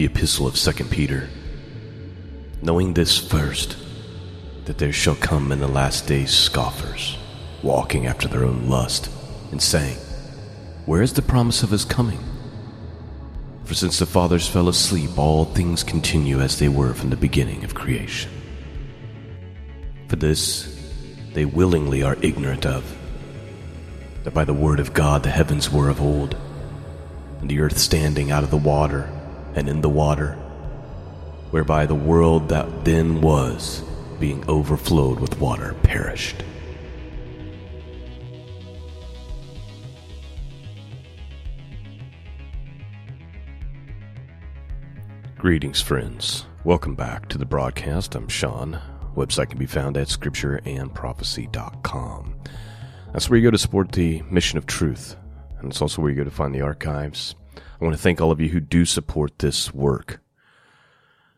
[0.00, 1.28] The Epistle of 2 Peter
[2.62, 3.76] Knowing this first,
[4.64, 7.18] that there shall come in the last days scoffers,
[7.62, 9.10] walking after their own lust,
[9.50, 9.98] and saying,
[10.86, 12.18] Where is the promise of his coming?
[13.64, 17.62] For since the fathers fell asleep, all things continue as they were from the beginning
[17.62, 18.30] of creation.
[20.08, 20.80] For this
[21.34, 22.90] they willingly are ignorant of,
[24.24, 26.38] that by the word of God the heavens were of old,
[27.42, 29.14] and the earth standing out of the water
[29.54, 30.32] and in the water,
[31.50, 33.82] whereby the world that then was,
[34.18, 36.44] being overflowed with water, perished.
[45.38, 46.44] Greetings, friends.
[46.64, 48.14] Welcome back to the broadcast.
[48.14, 48.78] I'm Shawn.
[49.16, 52.34] Website can be found at scriptureandprophecy.com.
[53.12, 55.16] That's where you go to support the mission of truth,
[55.58, 57.34] and it's also where you go to find the archives.
[57.80, 60.20] I want to thank all of you who do support this work.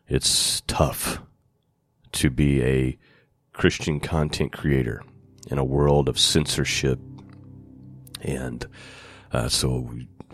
[0.07, 1.21] It's tough
[2.13, 2.97] to be a
[3.53, 5.03] Christian content creator
[5.49, 6.99] in a world of censorship,
[8.21, 8.65] and
[9.31, 9.89] uh, so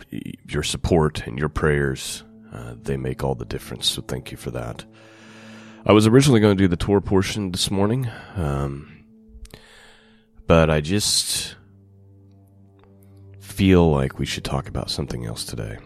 [0.10, 3.90] your support and your prayers uh, they make all the difference.
[3.90, 4.86] So thank you for that.
[5.86, 9.06] I was originally going to do the tour portion this morning, um,
[10.48, 11.56] but I just
[13.40, 15.78] feel like we should talk about something else today.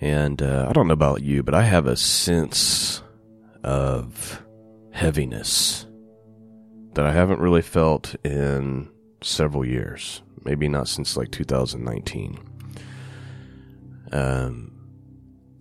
[0.00, 3.02] And uh, I don't know about you, but I have a sense
[3.64, 4.42] of
[4.92, 5.86] heaviness
[6.94, 8.88] that I haven't really felt in
[9.22, 10.22] several years.
[10.44, 12.38] Maybe not since like 2019.
[14.12, 14.72] Um,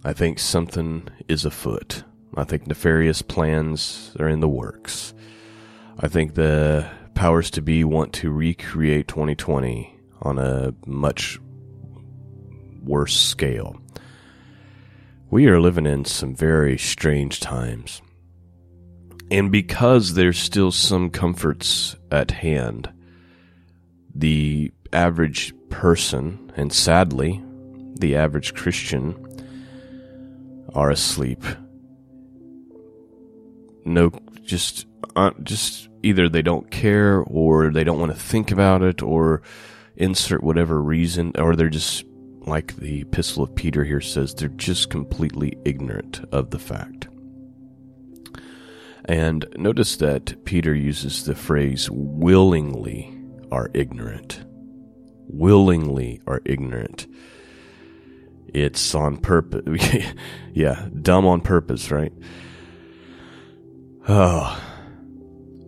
[0.03, 2.03] I think something is afoot.
[2.35, 5.13] I think nefarious plans are in the works.
[5.99, 11.39] I think the powers to be want to recreate 2020 on a much
[12.83, 13.81] worse scale.
[15.29, 18.01] We are living in some very strange times.
[19.29, 22.89] And because there's still some comforts at hand,
[24.15, 27.43] the average person, and sadly,
[27.99, 29.21] the average Christian
[30.73, 31.43] are asleep.
[33.83, 34.11] No,
[34.43, 34.87] just
[35.17, 39.41] uh, just either they don't care or they don't want to think about it or
[39.97, 42.05] insert whatever reason or they're just
[42.47, 47.07] like the epistle of Peter here says they're just completely ignorant of the fact.
[49.05, 53.17] And notice that Peter uses the phrase willingly
[53.51, 54.43] are ignorant.
[55.29, 57.07] Willingly are ignorant.
[58.53, 59.63] It's on purpose.
[60.53, 62.13] yeah, dumb on purpose, right?
[64.07, 64.61] Oh,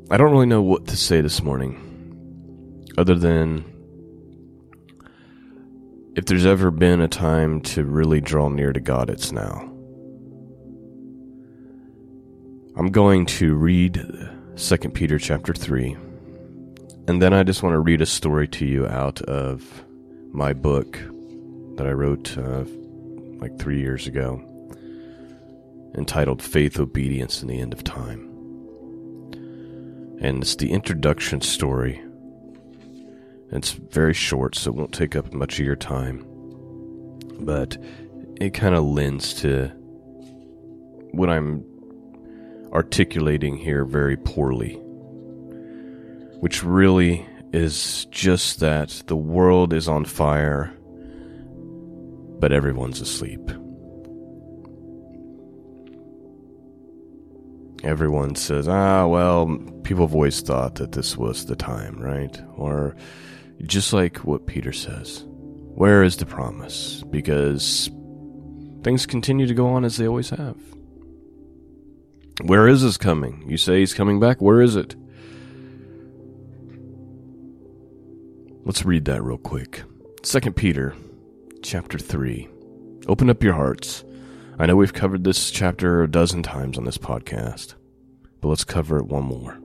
[0.09, 3.65] I don't really know what to say this morning, other than
[6.19, 9.71] if there's ever been a time to really draw near to God, it's now.
[12.75, 14.05] I'm going to read
[14.57, 15.95] 2 Peter chapter 3,
[17.07, 19.85] and then I just want to read a story to you out of
[20.33, 20.99] my book
[21.77, 22.65] that I wrote uh,
[23.39, 24.43] like three years ago
[25.97, 28.25] entitled Faith, Obedience, and the End of Time.
[30.19, 32.03] And it's the introduction story.
[33.51, 36.25] It's very short, so it won't take up much of your time.
[37.39, 37.77] But
[38.39, 39.67] it kind of lends to
[41.11, 41.65] what I'm
[42.71, 44.75] articulating here very poorly.
[46.39, 50.73] Which really is just that the world is on fire
[52.39, 53.51] but everyone's asleep.
[57.83, 62.41] Everyone says, ah, well, people have always thought that this was the time, right?
[62.55, 62.95] Or
[63.63, 67.03] just like what Peter says, where is the promise?
[67.09, 67.89] Because
[68.83, 70.57] things continue to go on as they always have.
[72.43, 73.43] Where is his coming?
[73.49, 74.41] You say he's coming back.
[74.41, 74.95] Where is it?
[78.63, 79.83] Let's read that real quick.
[80.23, 80.95] Second Peter
[81.61, 82.47] chapter 3.
[83.07, 84.03] Open up your hearts.
[84.57, 87.75] I know we've covered this chapter a dozen times on this podcast,
[88.41, 89.57] but let's cover it one more.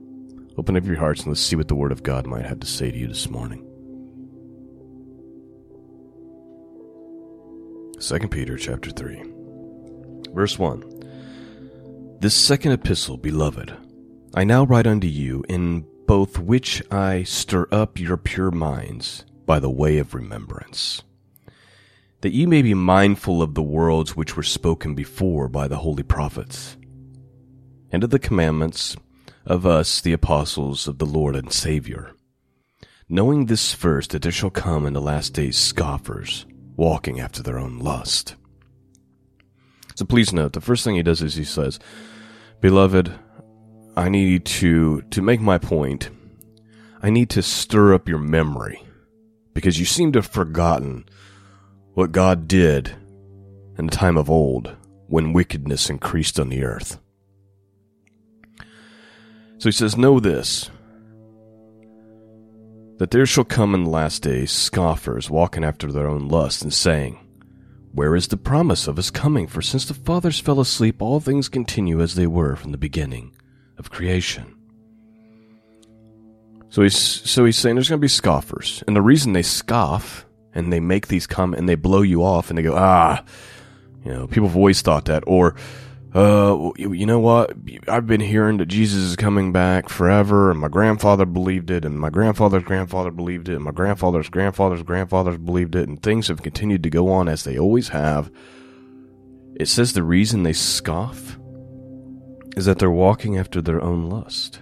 [0.57, 2.67] Open up your hearts and let's see what the Word of God might have to
[2.67, 3.65] say to you this morning.
[7.99, 9.23] 2 Peter chapter 3.
[10.33, 12.17] Verse 1.
[12.19, 13.73] This second epistle, beloved,
[14.33, 19.59] I now write unto you, in both which I stir up your pure minds by
[19.59, 21.03] the way of remembrance
[22.25, 26.01] that ye may be mindful of the words which were spoken before by the holy
[26.01, 26.75] prophets,
[27.91, 28.97] and of the commandments
[29.45, 32.15] of us, the apostles of the Lord and Saviour,
[33.07, 37.57] knowing this first, that there shall come in the last days scoffers, walking after their
[37.57, 38.35] own lust,
[39.95, 41.79] So please note, the first thing he does is he says,
[42.59, 43.13] Beloved,
[43.95, 46.09] I need to, to make my point,
[47.01, 48.81] I need to stir up your memory
[49.53, 51.05] because you seem to have forgotten
[51.93, 52.93] what God did
[53.77, 54.75] in the time of old
[55.07, 56.99] when wickedness increased on the earth.
[59.57, 60.69] So he says, Know this,
[62.97, 66.73] that there shall come in the last days scoffers walking after their own lust and
[66.73, 67.19] saying,
[67.93, 69.47] Where is the promise of his coming?
[69.47, 73.35] For since the fathers fell asleep, all things continue as they were from the beginning
[73.77, 74.55] of creation.
[76.69, 80.25] So he's so he's saying there's going to be scoffers, and the reason they scoff
[80.53, 83.23] and they make these comments and they blow you off and they go ah,
[84.03, 85.55] you know, people have always thought that, or
[86.15, 87.51] uh, you know what?
[87.89, 91.99] I've been hearing that Jesus is coming back forever, and my grandfather believed it, and
[91.99, 96.41] my grandfather's grandfather believed it, and my grandfather's grandfather's grandfathers believed it, and things have
[96.41, 98.31] continued to go on as they always have.
[99.57, 101.37] It says the reason they scoff
[102.55, 104.59] is that they're walking after their own lust.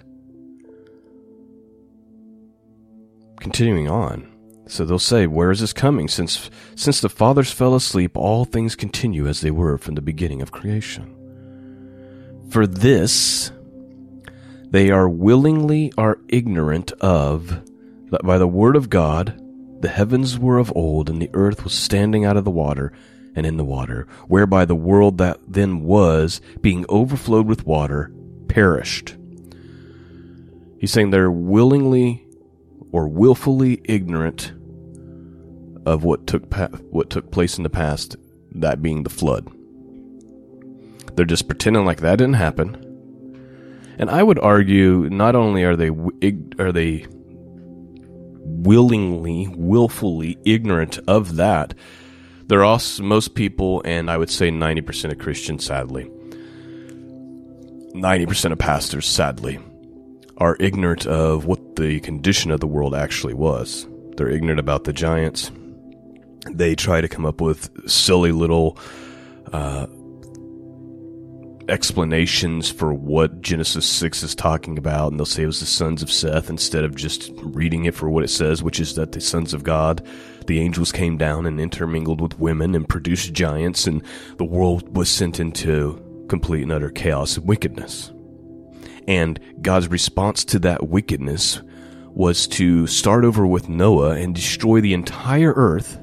[3.38, 4.26] Continuing on,
[4.66, 6.08] so they'll say, Where is this coming?
[6.08, 10.42] Since, since the fathers fell asleep, all things continue as they were from the beginning
[10.42, 11.14] of creation.
[12.50, 13.50] For this,
[14.70, 17.60] they are willingly are ignorant of
[18.10, 19.40] that by the word of God,
[19.80, 22.92] the heavens were of old, and the earth was standing out of the water
[23.34, 28.12] and in the water, whereby the world that then was, being overflowed with water,
[28.48, 29.16] perished.
[30.78, 32.26] He's saying they're willingly
[32.92, 34.52] or willfully ignorant
[35.86, 38.16] of what took pa- what took place in the past,
[38.52, 39.53] that being the flood.
[41.14, 42.76] They're just pretending like that didn't happen.
[43.98, 45.90] And I would argue not only are they
[46.58, 47.06] are they
[48.44, 51.74] willingly, willfully ignorant of that,
[52.46, 56.10] they're also most people, and I would say ninety percent of Christians, sadly,
[57.94, 59.60] ninety percent of pastors, sadly,
[60.38, 63.86] are ignorant of what the condition of the world actually was.
[64.16, 65.50] They're ignorant about the giants.
[66.50, 68.76] They try to come up with silly little
[69.52, 69.86] uh,
[71.68, 76.02] explanations for what Genesis 6 is talking about, and they'll say it was the sons
[76.02, 79.20] of Seth instead of just reading it for what it says, which is that the
[79.20, 80.06] sons of God,
[80.46, 84.02] the angels came down and intermingled with women and produced giants, and
[84.36, 88.12] the world was sent into complete and utter chaos and wickedness.
[89.06, 91.60] And God's response to that wickedness
[92.08, 95.98] was to start over with Noah and destroy the entire earth,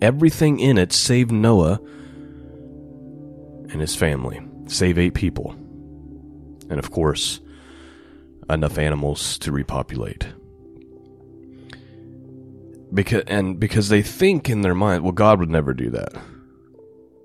[0.00, 1.80] everything in it save Noah
[3.70, 5.52] and his family save eight people.
[6.68, 7.40] And of course,
[8.48, 10.26] enough animals to repopulate.
[12.92, 16.12] Because and because they think in their mind, well, God would never do that.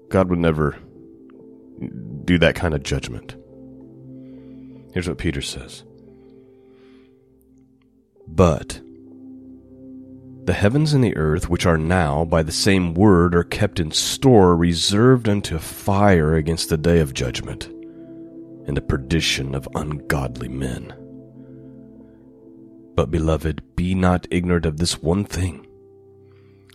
[0.10, 0.78] God would never
[2.26, 3.36] do that kind of judgment.
[4.94, 5.84] Here's what Peter says.
[8.28, 8.82] But
[10.46, 13.92] the heavens and the earth, which are now by the same word, are kept in
[13.92, 17.66] store, reserved unto fire against the day of judgment
[18.68, 20.94] and the perdition of ungodly men.
[22.96, 25.68] But, beloved, be not ignorant of this one thing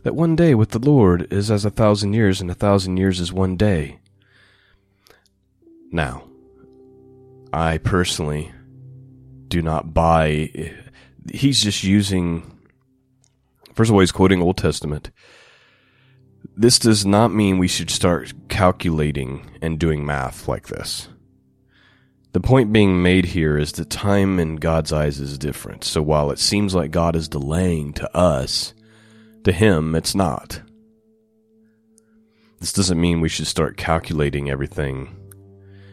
[0.07, 3.19] that one day with the Lord is as a thousand years, and a thousand years
[3.19, 3.99] is one day.
[5.91, 6.23] Now,
[7.53, 8.53] I personally
[9.49, 10.73] do not buy.
[11.33, 12.56] He's just using
[13.77, 15.11] First of all, he's quoting Old Testament.
[16.57, 21.11] This does not mean we should start calculating and doing math like this.
[22.33, 25.85] The point being made here is that time in God's eyes is different.
[25.85, 28.73] So while it seems like God is delaying to us,
[29.45, 30.63] to Him, it's not.
[32.61, 35.15] This doesn't mean we should start calculating everything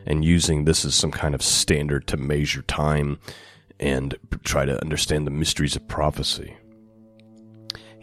[0.05, 3.19] and using this as some kind of standard to measure time
[3.77, 6.55] and try to understand the mysteries of prophecy.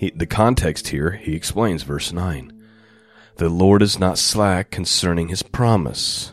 [0.00, 2.58] He, the context here, he explains, verse 9.
[3.36, 6.32] The Lord is not slack concerning his promise,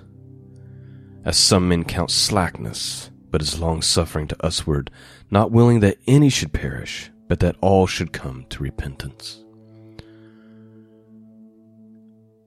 [1.26, 4.90] as some men count slackness, but is long suffering to usward,
[5.30, 9.44] not willing that any should perish, but that all should come to repentance.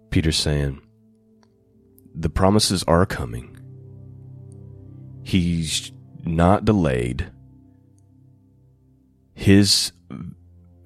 [0.09, 0.81] Peter's saying,
[2.15, 3.59] the promises are coming.
[5.23, 5.93] He's
[6.25, 7.31] not delayed.
[9.35, 9.93] His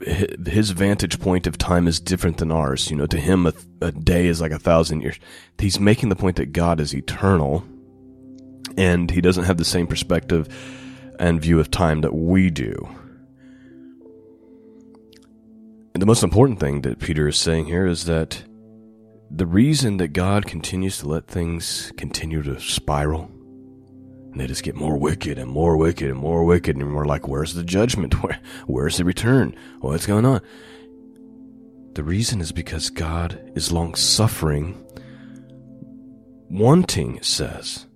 [0.07, 2.91] his vantage point of time is different than ours.
[2.91, 5.19] You know, to him, a, a, day is like a thousand years.
[5.59, 7.65] He's making the point that God is eternal
[8.77, 10.49] and he doesn't have the same perspective
[11.19, 12.75] and view of time that we do.
[15.95, 18.43] And the most important thing that Peter is saying here is that
[19.31, 23.31] the reason that God continues to let things continue to spiral
[24.35, 26.77] and they just get more wicked and more wicked and more wicked.
[26.77, 28.15] And we're like where's the judgment?
[28.23, 29.55] Where, where's the return?
[29.81, 30.41] What's going on?
[31.93, 34.81] The reason is because God is long suffering
[36.51, 37.87] wanting it says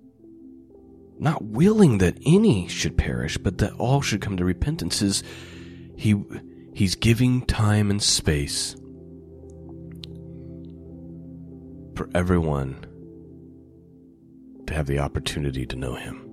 [1.19, 5.21] not willing that any should perish but that all should come to repentance is
[5.97, 6.15] he
[6.73, 8.75] he's giving time and space
[11.95, 12.85] for everyone
[14.69, 16.28] to have the opportunity to know him.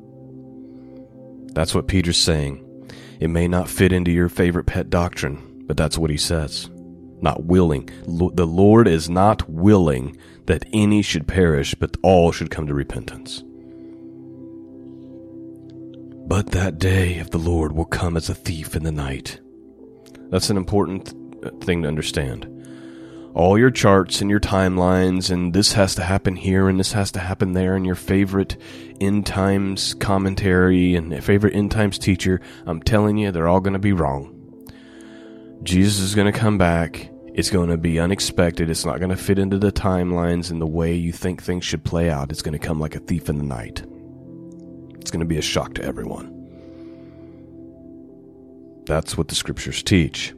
[1.56, 2.62] That's what Peter's saying.
[3.18, 6.68] It may not fit into your favorite pet doctrine, but that's what he says.
[7.22, 7.88] Not willing.
[8.06, 13.42] The Lord is not willing that any should perish, but all should come to repentance.
[16.28, 19.40] But that day of the Lord will come as a thief in the night.
[20.28, 22.44] That's an important uh, thing to understand
[23.36, 27.12] all your charts and your timelines, and this has to happen here and this has
[27.12, 28.56] to happen there, and your favorite
[28.98, 33.78] end times commentary and favorite end times teacher, I'm telling you, they're all going to
[33.78, 34.32] be wrong.
[35.62, 37.10] Jesus is going to come back.
[37.34, 38.70] It's going to be unexpected.
[38.70, 41.84] It's not going to fit into the timelines and the way you think things should
[41.84, 42.32] play out.
[42.32, 43.82] It's going to come like a thief in the night.
[44.98, 46.32] It's going to be a shock to everyone.
[48.86, 50.32] That's what the scriptures teach.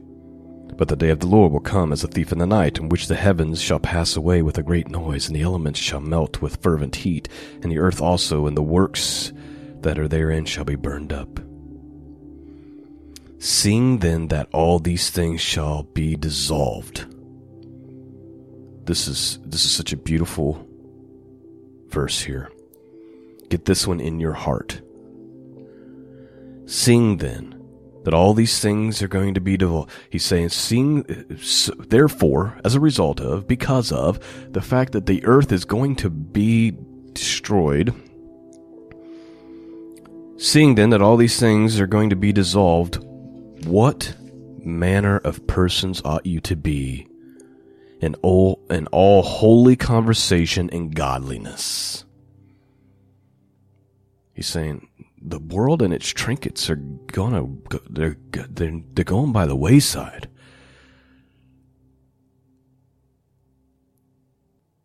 [0.75, 2.89] But the day of the Lord will come as a thief in the night, in
[2.89, 6.41] which the heavens shall pass away with a great noise, and the elements shall melt
[6.41, 7.27] with fervent heat,
[7.61, 9.33] and the earth also and the works
[9.81, 11.39] that are therein shall be burned up.
[13.39, 17.05] Seeing then that all these things shall be dissolved.
[18.85, 20.67] This is this is such a beautiful
[21.87, 22.51] verse here.
[23.49, 24.81] Get this one in your heart.
[26.65, 27.58] Seeing then
[28.03, 29.91] that all these things are going to be devolved.
[30.09, 31.03] He's saying, seeing,
[31.77, 34.19] therefore, as a result of, because of
[34.51, 36.77] the fact that the earth is going to be
[37.13, 37.93] destroyed,
[40.37, 43.03] seeing then that all these things are going to be dissolved,
[43.65, 44.15] what
[44.63, 47.07] manner of persons ought you to be
[48.01, 52.05] in all, in all holy conversation and godliness?
[54.33, 54.87] He's saying,
[55.21, 57.47] the world and its trinkets are gonna
[57.89, 60.29] they're they're, they're going by the wayside.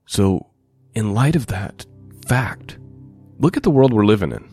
[0.06, 0.46] So,
[0.94, 1.86] in light of that
[2.26, 2.78] fact,
[3.38, 4.48] look at the world we're living in.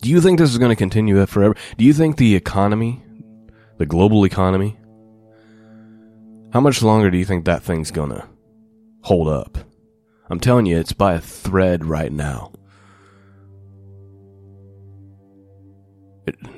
[0.00, 1.56] Do you think this is going to continue forever?
[1.78, 3.02] Do you think the economy,
[3.78, 4.76] the global economy,
[6.52, 8.28] how much longer do you think that thing's going to
[9.02, 9.58] hold up?
[10.30, 12.52] I'm telling you, it's by a thread right now.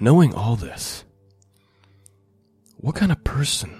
[0.00, 1.04] Knowing all this,
[2.76, 3.70] what kind of person,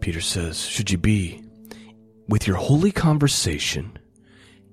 [0.00, 1.42] Peter says, should you be
[2.28, 3.98] with your holy conversation,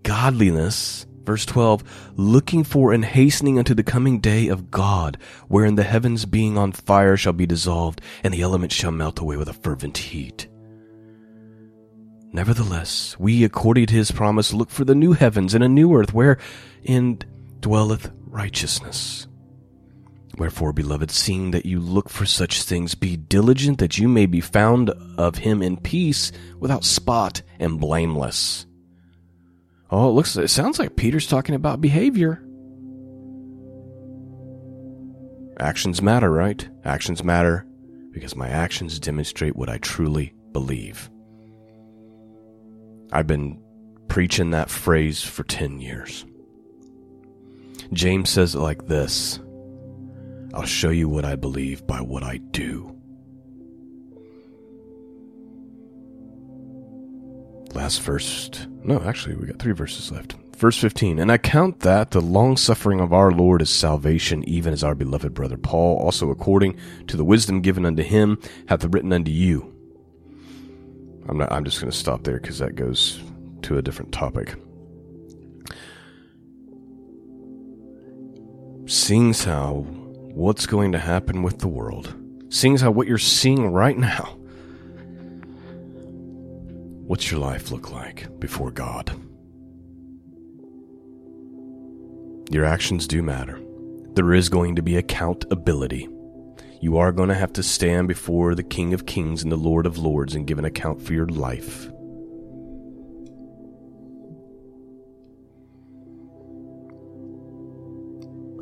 [0.03, 5.83] godliness, verse 12, looking for and hastening unto the coming day of God, wherein the
[5.83, 9.53] heavens being on fire shall be dissolved, and the elements shall melt away with a
[9.53, 10.47] fervent heat.
[12.31, 16.13] Nevertheless, we, according to his promise, look for the new heavens and a new earth,
[16.13, 17.19] wherein
[17.59, 19.27] dwelleth righteousness.
[20.38, 24.41] Wherefore, beloved, seeing that you look for such things, be diligent that you may be
[24.41, 28.65] found of him in peace, without spot and blameless.
[29.89, 32.41] Oh, it looks, it sounds like Peter's talking about behavior.
[35.57, 36.67] Actions matter, right?
[36.83, 37.65] Actions matter
[38.12, 41.09] because my actions demonstrate what I truly believe.
[43.12, 43.62] I've been
[44.09, 46.25] preaching that phrase for 10 years.
[47.93, 49.39] James says it like this
[50.53, 52.95] I'll show you what I believe by what I do.
[57.73, 58.49] Last verse.
[58.83, 60.35] No, actually, we got three verses left.
[60.55, 64.71] Verse 15, And I count that the long suffering of our Lord is salvation, even
[64.71, 66.77] as our beloved brother Paul, also according
[67.07, 68.39] to the wisdom given unto him,
[68.69, 69.73] hath written unto you.
[71.27, 73.21] I'm, not, I'm just going to stop there because that goes
[73.63, 74.55] to a different topic.
[78.85, 79.85] Seeing how
[80.33, 82.13] what's going to happen with the world,
[82.49, 84.37] seeing how what you're seeing right now,
[87.07, 89.11] what's your life look like before God?
[92.51, 93.59] Your actions do matter.
[94.13, 96.07] There is going to be accountability.
[96.79, 99.87] You are going to have to stand before the King of Kings and the Lord
[99.87, 101.89] of Lords and give an account for your life.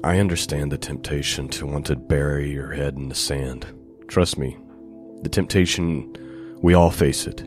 [0.03, 3.65] I understand the temptation to want to bury your head in the sand.
[4.09, 4.57] Trust me,
[5.21, 6.13] the temptation
[6.61, 7.43] We all face it.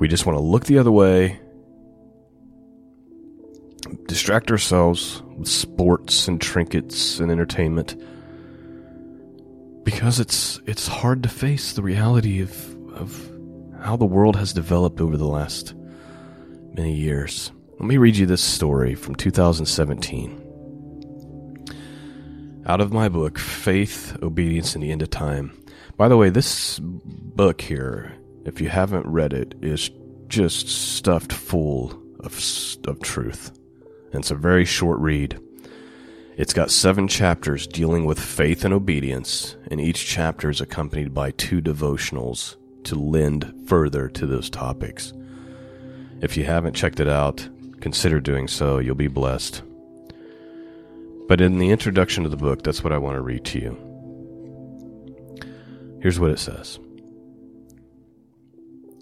[0.00, 1.40] We just want to look the other way,
[4.06, 7.96] distract ourselves with sports and trinkets and entertainment
[9.84, 13.30] because it's it's hard to face the reality of of
[13.80, 15.74] how the world has developed over the last
[16.74, 17.52] many years.
[17.78, 20.49] Let me read you this story from 2017.
[22.66, 25.52] Out of my book, Faith, Obedience, and the End of Time.
[25.96, 28.12] By the way, this book here,
[28.44, 29.90] if you haven't read it, is
[30.28, 31.90] just stuffed full
[32.20, 32.38] of,
[32.86, 33.50] of truth.
[34.12, 35.40] And it's a very short read.
[36.36, 41.30] It's got seven chapters dealing with faith and obedience, and each chapter is accompanied by
[41.32, 45.12] two devotionals to lend further to those topics.
[46.20, 47.48] If you haven't checked it out,
[47.80, 48.78] consider doing so.
[48.78, 49.62] You'll be blessed.
[51.30, 53.76] But in the introduction to the book, that's what I want to read to you.
[56.02, 56.80] Here's what it says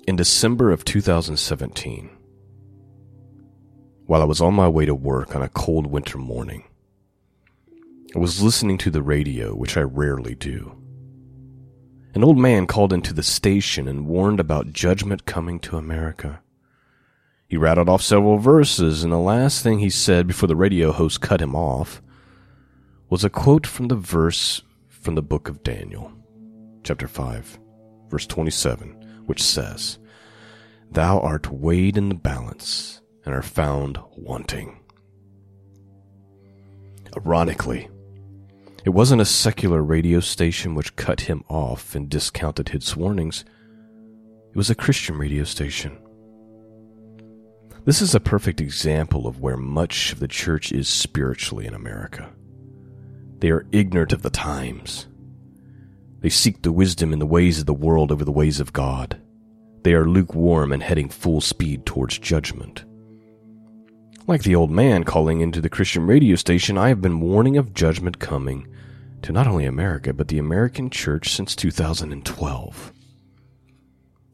[0.07, 2.11] In December of 2017,
[4.05, 6.65] while I was on my way to work on a cold winter morning,
[8.15, 10.77] I was listening to the radio, which I rarely do.
[12.13, 16.43] An old man called into the station and warned about judgment coming to America.
[17.49, 21.23] He rattled off several verses, and the last thing he said before the radio host
[21.23, 22.03] cut him off
[23.11, 26.13] was a quote from the verse from the book of Daniel,
[26.85, 27.59] chapter 5,
[28.11, 29.99] verse 27, which says,
[30.91, 34.81] Thou art weighed in the balance and are found wanting.
[37.17, 37.89] Ironically,
[38.85, 43.45] it wasn't a secular radio station which cut him off and discounted his warnings.
[44.51, 45.99] It was a Christian radio station.
[47.87, 52.31] This is a perfect example of where much of the church is spiritually in America.
[53.39, 55.07] They are ignorant of the times.
[56.21, 59.21] They seek the wisdom in the ways of the world over the ways of God.
[59.83, 62.85] They are lukewarm and heading full speed towards judgment.
[64.27, 67.73] Like the old man calling into the Christian radio station, I have been warning of
[67.73, 68.67] judgment coming
[69.23, 72.93] to not only America, but the American church since 2012.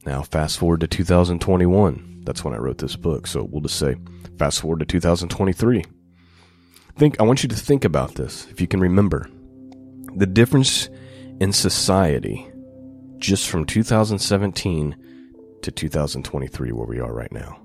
[0.07, 2.23] Now, fast forward to 2021.
[2.25, 3.97] That's when I wrote this book, so we'll just say
[4.39, 5.85] fast forward to 2023
[6.97, 9.29] think I want you to think about this if you can remember
[10.17, 10.89] the difference
[11.41, 12.47] in society
[13.19, 14.97] just from 2017
[15.63, 17.61] to 2023 where we are right now.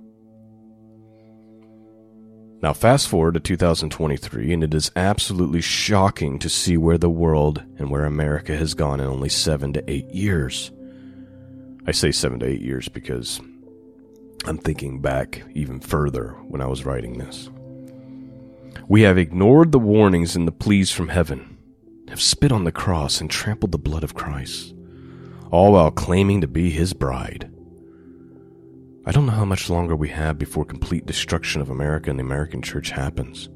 [2.61, 7.63] Now fast forward to 2023 and it is absolutely shocking to see where the world
[7.77, 10.71] and where America has gone in only 7 to 8 years.
[11.85, 13.39] I say 7 to 8 years because
[14.45, 17.49] I'm thinking back even further when I was writing this.
[18.88, 21.58] We have ignored the warnings and the pleas from heaven,
[22.10, 24.73] have spit on the cross and trampled the blood of Christ,
[25.51, 27.51] all while claiming to be his bride.
[29.05, 32.23] I don't know how much longer we have before complete destruction of America and the
[32.23, 33.49] American church happens.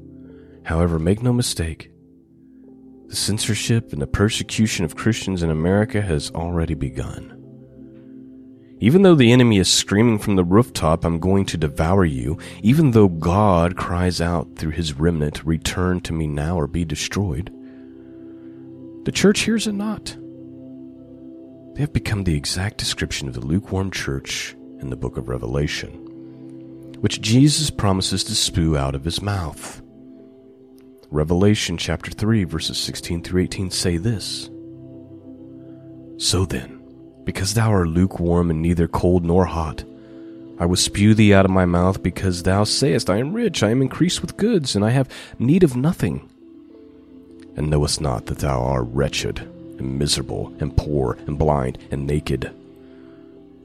[0.64, 1.90] However, make no mistake,
[3.08, 7.43] the censorship and the persecution of Christians in America has already begun.
[8.84, 12.90] Even though the enemy is screaming from the rooftop, I'm going to devour you, even
[12.90, 17.50] though God cries out through his remnant, Return to me now or be destroyed,
[19.04, 20.14] the church hears it not.
[21.74, 25.90] They have become the exact description of the lukewarm church in the book of Revelation,
[27.00, 29.80] which Jesus promises to spew out of his mouth.
[31.10, 34.50] Revelation chapter 3, verses 16 through 18 say this
[36.18, 36.73] So then,
[37.24, 39.84] because thou art lukewarm and neither cold nor hot.
[40.58, 43.70] I will spew thee out of my mouth, because thou sayest, I am rich, I
[43.70, 45.08] am increased with goods, and I have
[45.38, 46.28] need of nothing.
[47.56, 49.40] And knowest not that thou art wretched,
[49.78, 52.54] and miserable, and poor, and blind, and naked.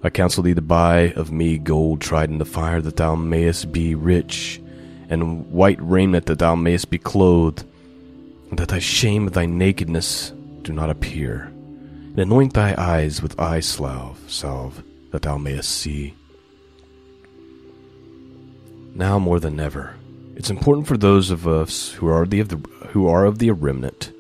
[0.02, 3.72] I counsel thee to buy of me gold tried in the fire, that thou mayest
[3.72, 4.60] be rich,
[5.10, 7.66] and white raiment, that thou mayest be clothed,
[8.50, 11.52] and that thy shame of thy nakedness do not appear
[12.20, 16.14] and anoint thy eyes with eye salve, salve, that thou mayest see.
[18.94, 19.96] Now more than ever,
[20.36, 22.58] it's important for those of us who are the, of the
[22.90, 24.12] who are of the remnant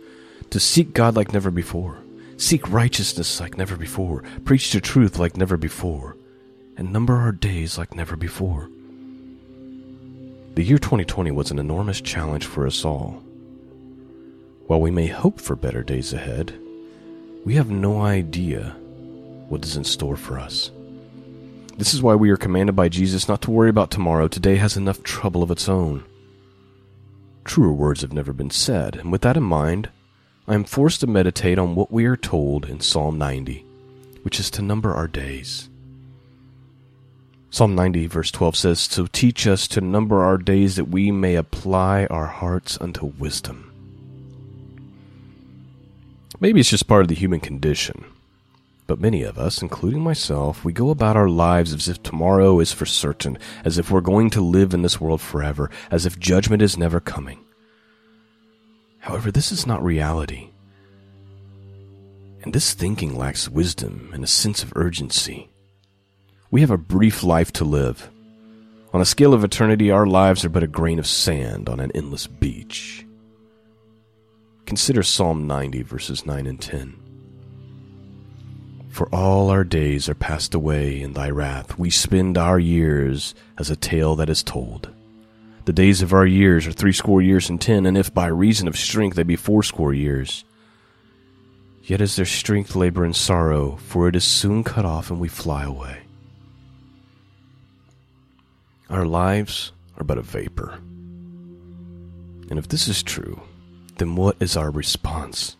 [0.50, 1.98] to seek God like never before,
[2.38, 6.16] seek righteousness like never before, preach the truth like never before,
[6.78, 8.70] and number our days like never before.
[10.56, 13.22] The year 2020 was an enormous challenge for us all.
[14.68, 16.58] While we may hope for better days ahead,
[17.46, 18.76] we have no idea
[19.48, 20.72] what is in store for us.
[21.78, 24.28] This is why we are commanded by Jesus not to worry about tomorrow.
[24.28, 26.04] Today has enough trouble of its own.
[27.46, 29.90] Truer words have never been said, and with that in mind,
[30.48, 33.66] I am forced to meditate on what we are told in Psalm 90,
[34.24, 35.70] which is to number our days.
[37.50, 41.36] Psalm 90, verse 12 says, So teach us to number our days that we may
[41.36, 43.69] apply our hearts unto wisdom.
[46.40, 48.06] Maybe it's just part of the human condition.
[48.88, 52.72] But many of us, including myself, we go about our lives as if tomorrow is
[52.72, 56.62] for certain, as if we're going to live in this world forever, as if judgment
[56.62, 57.40] is never coming.
[59.00, 60.50] However, this is not reality.
[62.42, 65.50] And this thinking lacks wisdom and a sense of urgency.
[66.50, 68.10] We have a brief life to live.
[68.94, 71.92] On a scale of eternity, our lives are but a grain of sand on an
[71.94, 73.06] endless beach.
[74.70, 76.96] Consider Psalm 90, verses 9 and 10.
[78.92, 81.80] For all our days are passed away in thy wrath.
[81.80, 84.92] We spend our years as a tale that is told.
[85.66, 88.78] The days of our years are threescore years and ten, and if by reason of
[88.78, 90.46] strength they be fourscore years.
[91.82, 95.30] Yet is their strength labor and sorrow, for it is soon cut off and we
[95.30, 96.02] fly away.
[98.88, 100.76] Our lives are but a vapor.
[102.52, 103.42] And if this is true,
[104.00, 105.56] then what is our response?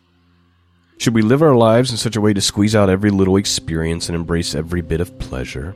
[0.98, 4.10] Should we live our lives in such a way to squeeze out every little experience
[4.10, 5.76] and embrace every bit of pleasure?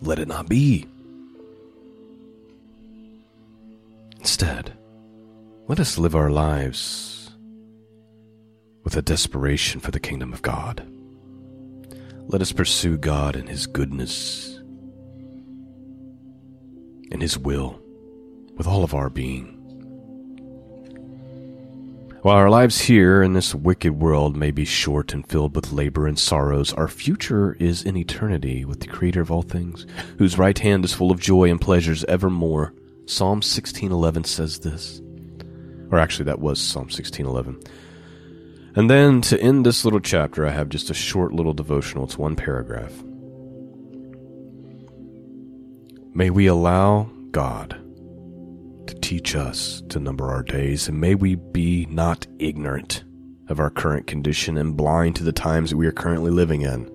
[0.00, 0.86] Let it not be.
[4.18, 4.72] Instead,
[5.68, 7.30] let us live our lives
[8.84, 10.86] with a desperation for the kingdom of God.
[12.26, 14.56] Let us pursue God and His goodness
[17.10, 17.80] and His will
[18.56, 19.57] with all of our being.
[22.28, 26.06] While our lives here in this wicked world may be short and filled with labor
[26.06, 29.86] and sorrows, our future is in eternity with the Creator of all things,
[30.18, 32.74] whose right hand is full of joy and pleasures evermore.
[33.06, 35.00] Psalm 16:11 says this.
[35.90, 37.62] Or actually that was Psalm 16:11.
[38.76, 42.04] And then to end this little chapter, I have just a short little devotional.
[42.04, 42.92] It's one paragraph.
[46.12, 47.78] May we allow God
[48.88, 53.04] to teach us to number our days, and may we be not ignorant
[53.48, 56.90] of our current condition and blind to the times that we are currently living in.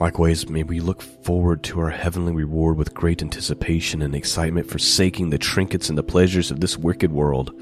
[0.00, 5.30] Likewise, may we look forward to our heavenly reward with great anticipation and excitement, forsaking
[5.30, 7.52] the trinkets and the pleasures of this wicked world.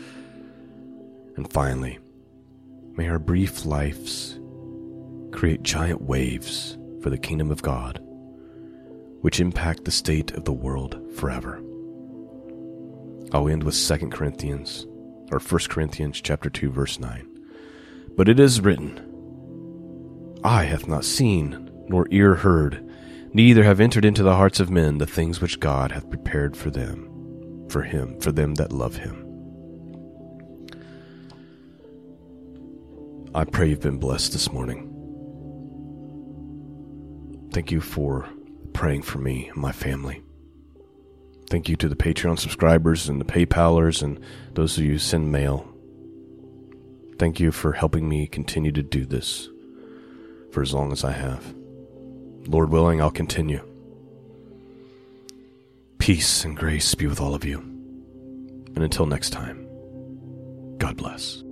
[1.37, 1.99] And finally,
[2.97, 4.39] may our brief lives
[5.33, 8.01] create giant waves for the kingdom of God,
[9.21, 11.61] which impact the state of the world forever.
[13.33, 14.87] I'll end with 2 Corinthians,
[15.31, 17.27] or 1 Corinthians chapter 2, verse 9.
[18.17, 19.05] But it is written,
[20.45, 22.85] Eye hath not seen, nor ear heard,
[23.35, 26.71] neither have entered into the hearts of men the things which God hath prepared for
[26.71, 29.25] them, for him, for them that love him.
[33.35, 34.87] I pray you've been blessed this morning.
[37.53, 38.27] Thank you for
[38.73, 40.23] praying for me and my family.
[41.49, 44.21] Thank you to the Patreon subscribers and the PayPalers and
[44.53, 45.67] those of you who send mail.
[47.19, 49.49] Thank you for helping me continue to do this
[50.53, 51.55] for as long as I have.
[52.47, 53.63] Lord willing, I'll continue.
[55.99, 57.59] Peace and grace be with all of you.
[57.59, 59.67] And until next time,
[60.79, 61.43] God bless.